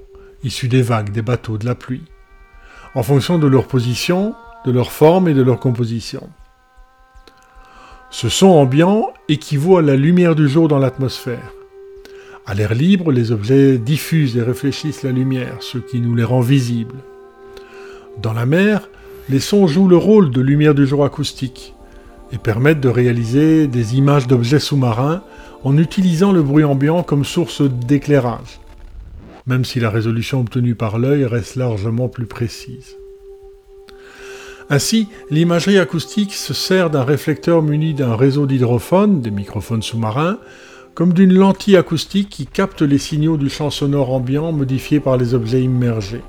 issu 0.43 0.67
des 0.67 0.81
vagues, 0.81 1.11
des 1.11 1.21
bateaux, 1.21 1.57
de 1.57 1.65
la 1.65 1.75
pluie, 1.75 2.03
en 2.95 3.03
fonction 3.03 3.37
de 3.37 3.47
leur 3.47 3.67
position, 3.67 4.33
de 4.65 4.71
leur 4.71 4.91
forme 4.91 5.27
et 5.27 5.33
de 5.33 5.41
leur 5.41 5.59
composition. 5.59 6.29
Ce 8.09 8.29
son 8.29 8.47
ambiant 8.47 9.13
équivaut 9.27 9.77
à 9.77 9.81
la 9.81 9.95
lumière 9.95 10.35
du 10.35 10.47
jour 10.47 10.67
dans 10.67 10.79
l'atmosphère. 10.79 11.51
À 12.47 12.53
l'air 12.53 12.73
libre, 12.73 13.11
les 13.11 13.31
objets 13.31 13.77
diffusent 13.77 14.37
et 14.37 14.41
réfléchissent 14.41 15.03
la 15.03 15.11
lumière, 15.11 15.57
ce 15.61 15.77
qui 15.79 15.99
nous 15.99 16.15
les 16.15 16.23
rend 16.23 16.41
visibles. 16.41 16.95
Dans 18.21 18.33
la 18.33 18.45
mer, 18.45 18.87
les 19.29 19.39
sons 19.39 19.67
jouent 19.67 19.87
le 19.87 19.97
rôle 19.97 20.31
de 20.31 20.41
lumière 20.41 20.75
du 20.75 20.85
jour 20.85 21.03
acoustique 21.03 21.73
et 22.31 22.37
permettent 22.37 22.81
de 22.81 22.89
réaliser 22.89 23.67
des 23.67 23.95
images 23.95 24.27
d'objets 24.27 24.59
sous-marins 24.59 25.23
en 25.63 25.77
utilisant 25.77 26.31
le 26.31 26.43
bruit 26.43 26.63
ambiant 26.63 27.01
comme 27.01 27.25
source 27.25 27.61
d'éclairage, 27.61 28.59
même 29.47 29.65
si 29.65 29.79
la 29.79 29.89
résolution 29.89 30.41
obtenue 30.41 30.75
par 30.75 30.99
l'œil 30.99 31.25
reste 31.25 31.55
largement 31.55 32.07
plus 32.07 32.27
précise. 32.27 32.97
Ainsi, 34.69 35.07
l'imagerie 35.29 35.77
acoustique 35.77 36.33
se 36.33 36.53
sert 36.53 36.89
d'un 36.89 37.03
réflecteur 37.03 37.61
muni 37.61 37.93
d'un 37.93 38.15
réseau 38.15 38.47
d'hydrophones, 38.47 39.21
des 39.21 39.31
microphones 39.31 39.83
sous-marins, 39.83 40.39
comme 40.95 41.13
d'une 41.13 41.33
lentille 41.33 41.77
acoustique 41.77 42.29
qui 42.29 42.47
capte 42.47 42.81
les 42.81 42.97
signaux 42.97 43.37
du 43.37 43.49
champ 43.49 43.69
sonore 43.69 44.11
ambiant 44.11 44.51
modifiés 44.51 44.99
par 44.99 45.17
les 45.17 45.33
objets 45.33 45.61
immergés. 45.61 46.23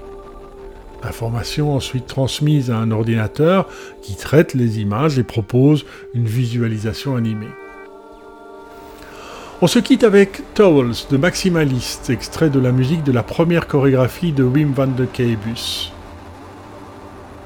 Information 1.07 1.75
ensuite 1.75 2.07
transmise 2.07 2.71
à 2.71 2.79
un 2.79 2.91
ordinateur 2.91 3.69
qui 4.03 4.17
traite 4.17 4.55
les 4.55 4.81
images 4.81 5.19
et 5.19 5.23
propose 5.23 5.85
une 6.15 6.27
visualisation 6.27 7.17
animée. 7.17 7.51
On 9.63 9.67
se 9.67 9.79
quitte 9.79 10.05
avec 10.05 10.43
Towels 10.55 11.07
de 11.11 11.17
Maximalist, 11.17 12.11
extrait 12.11 12.51
de 12.51 12.59
la 12.59 12.73
musique 12.73 13.05
de 13.05 13.13
la 13.13 13.23
première 13.23 13.67
chorégraphie 13.67 14.33
de 14.33 14.43
Wim 14.43 14.73
van 14.73 14.89
de 14.89 15.07
Keibus. 15.07 15.93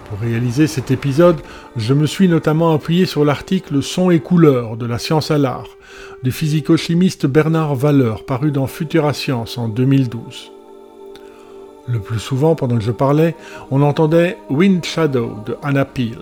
Pour 0.09 0.19
réaliser 0.19 0.67
cet 0.67 0.91
épisode, 0.91 1.41
je 1.77 1.95
me 1.95 2.07
suis 2.07 2.27
notamment 2.27 2.75
appuyé 2.75 3.07
sur 3.07 3.25
l'article 3.25 3.81
Son 3.81 4.11
et 4.11 4.19
couleurs 4.19 4.77
de 4.77 4.87
la 4.87 4.99
science 4.99 5.31
à 5.31 5.39
l'art 5.39 5.69
du 6.25 6.33
physico-chimiste 6.33 7.27
Bernard 7.27 7.77
Valeur 7.77 8.25
paru 8.25 8.51
dans 8.51 8.67
Futura 8.67 9.13
Science 9.13 9.57
en 9.57 9.69
2012. 9.69 10.51
Le 11.87 11.99
plus 11.99 12.19
souvent, 12.19 12.55
pendant 12.55 12.77
que 12.77 12.85
je 12.85 12.93
parlais, 12.93 13.35
on 13.71 13.83
entendait 13.83 14.39
Wind 14.49 14.85
Shadow 14.85 15.37
de 15.47 15.57
Anna 15.63 15.85
Peel. 15.85 16.19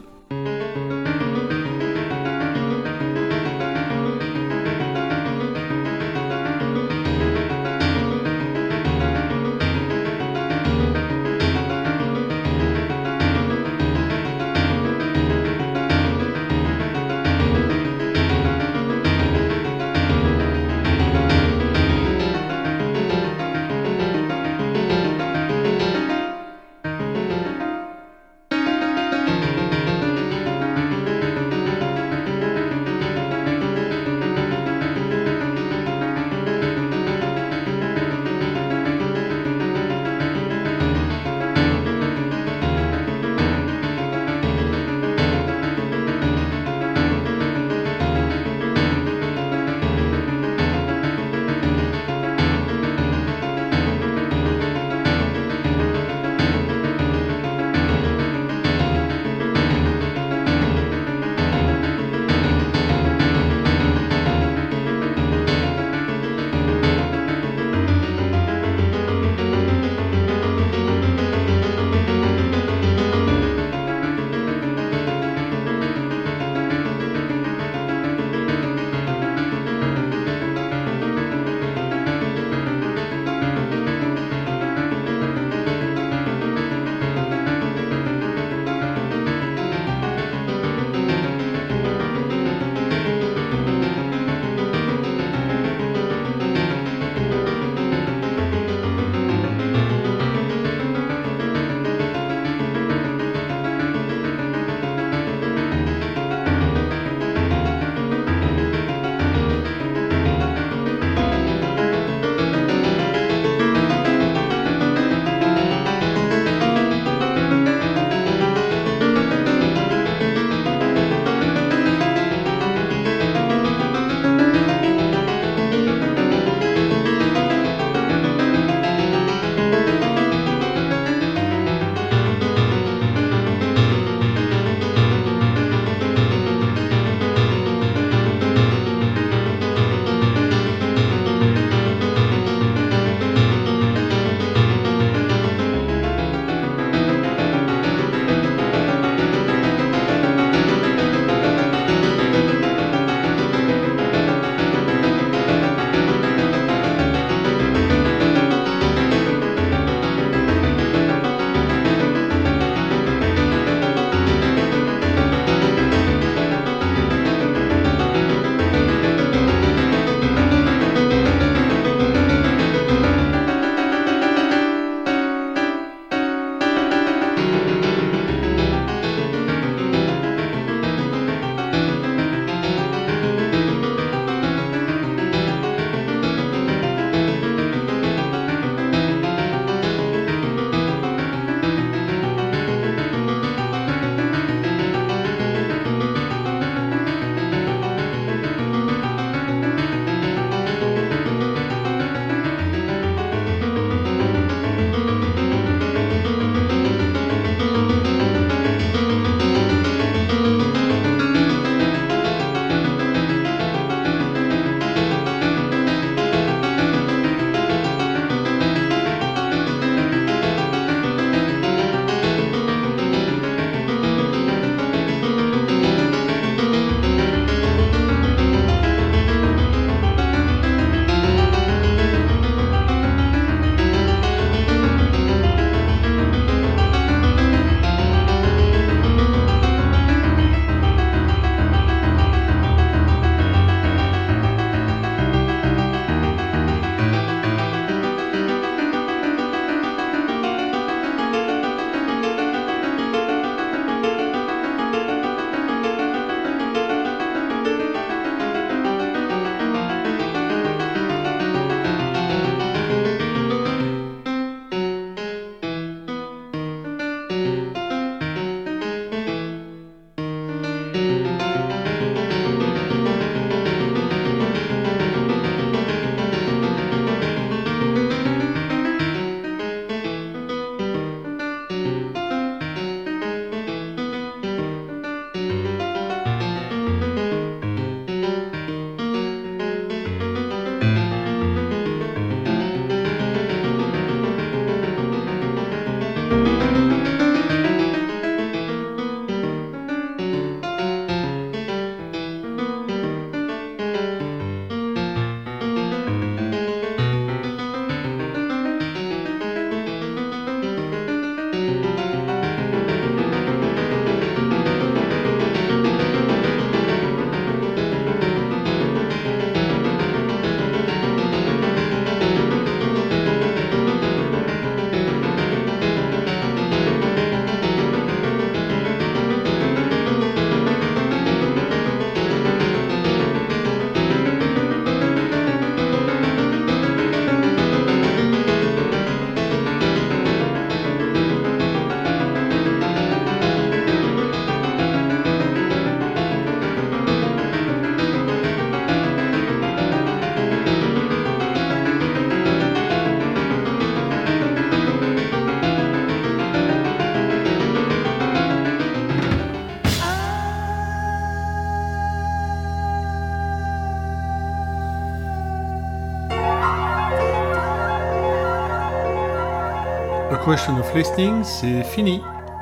Question 370.59 370.81
of 370.81 370.93
Listening, 370.93 371.45
c'est 371.45 371.85
fini 371.85 372.21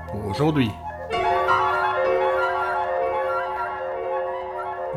pour 0.09 0.26
aujourd'hui. 0.26 0.70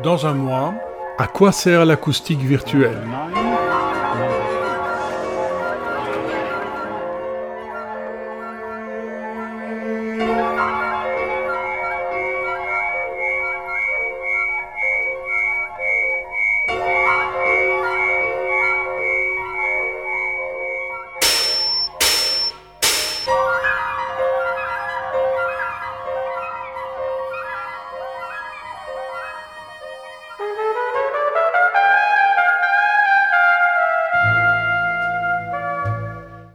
Dans 0.02 0.26
un 0.26 0.34
mois, 0.34 0.74
à 1.16 1.26
quoi 1.26 1.50
sert 1.50 1.86
l'acoustique 1.86 2.40
virtuelle? 2.40 3.00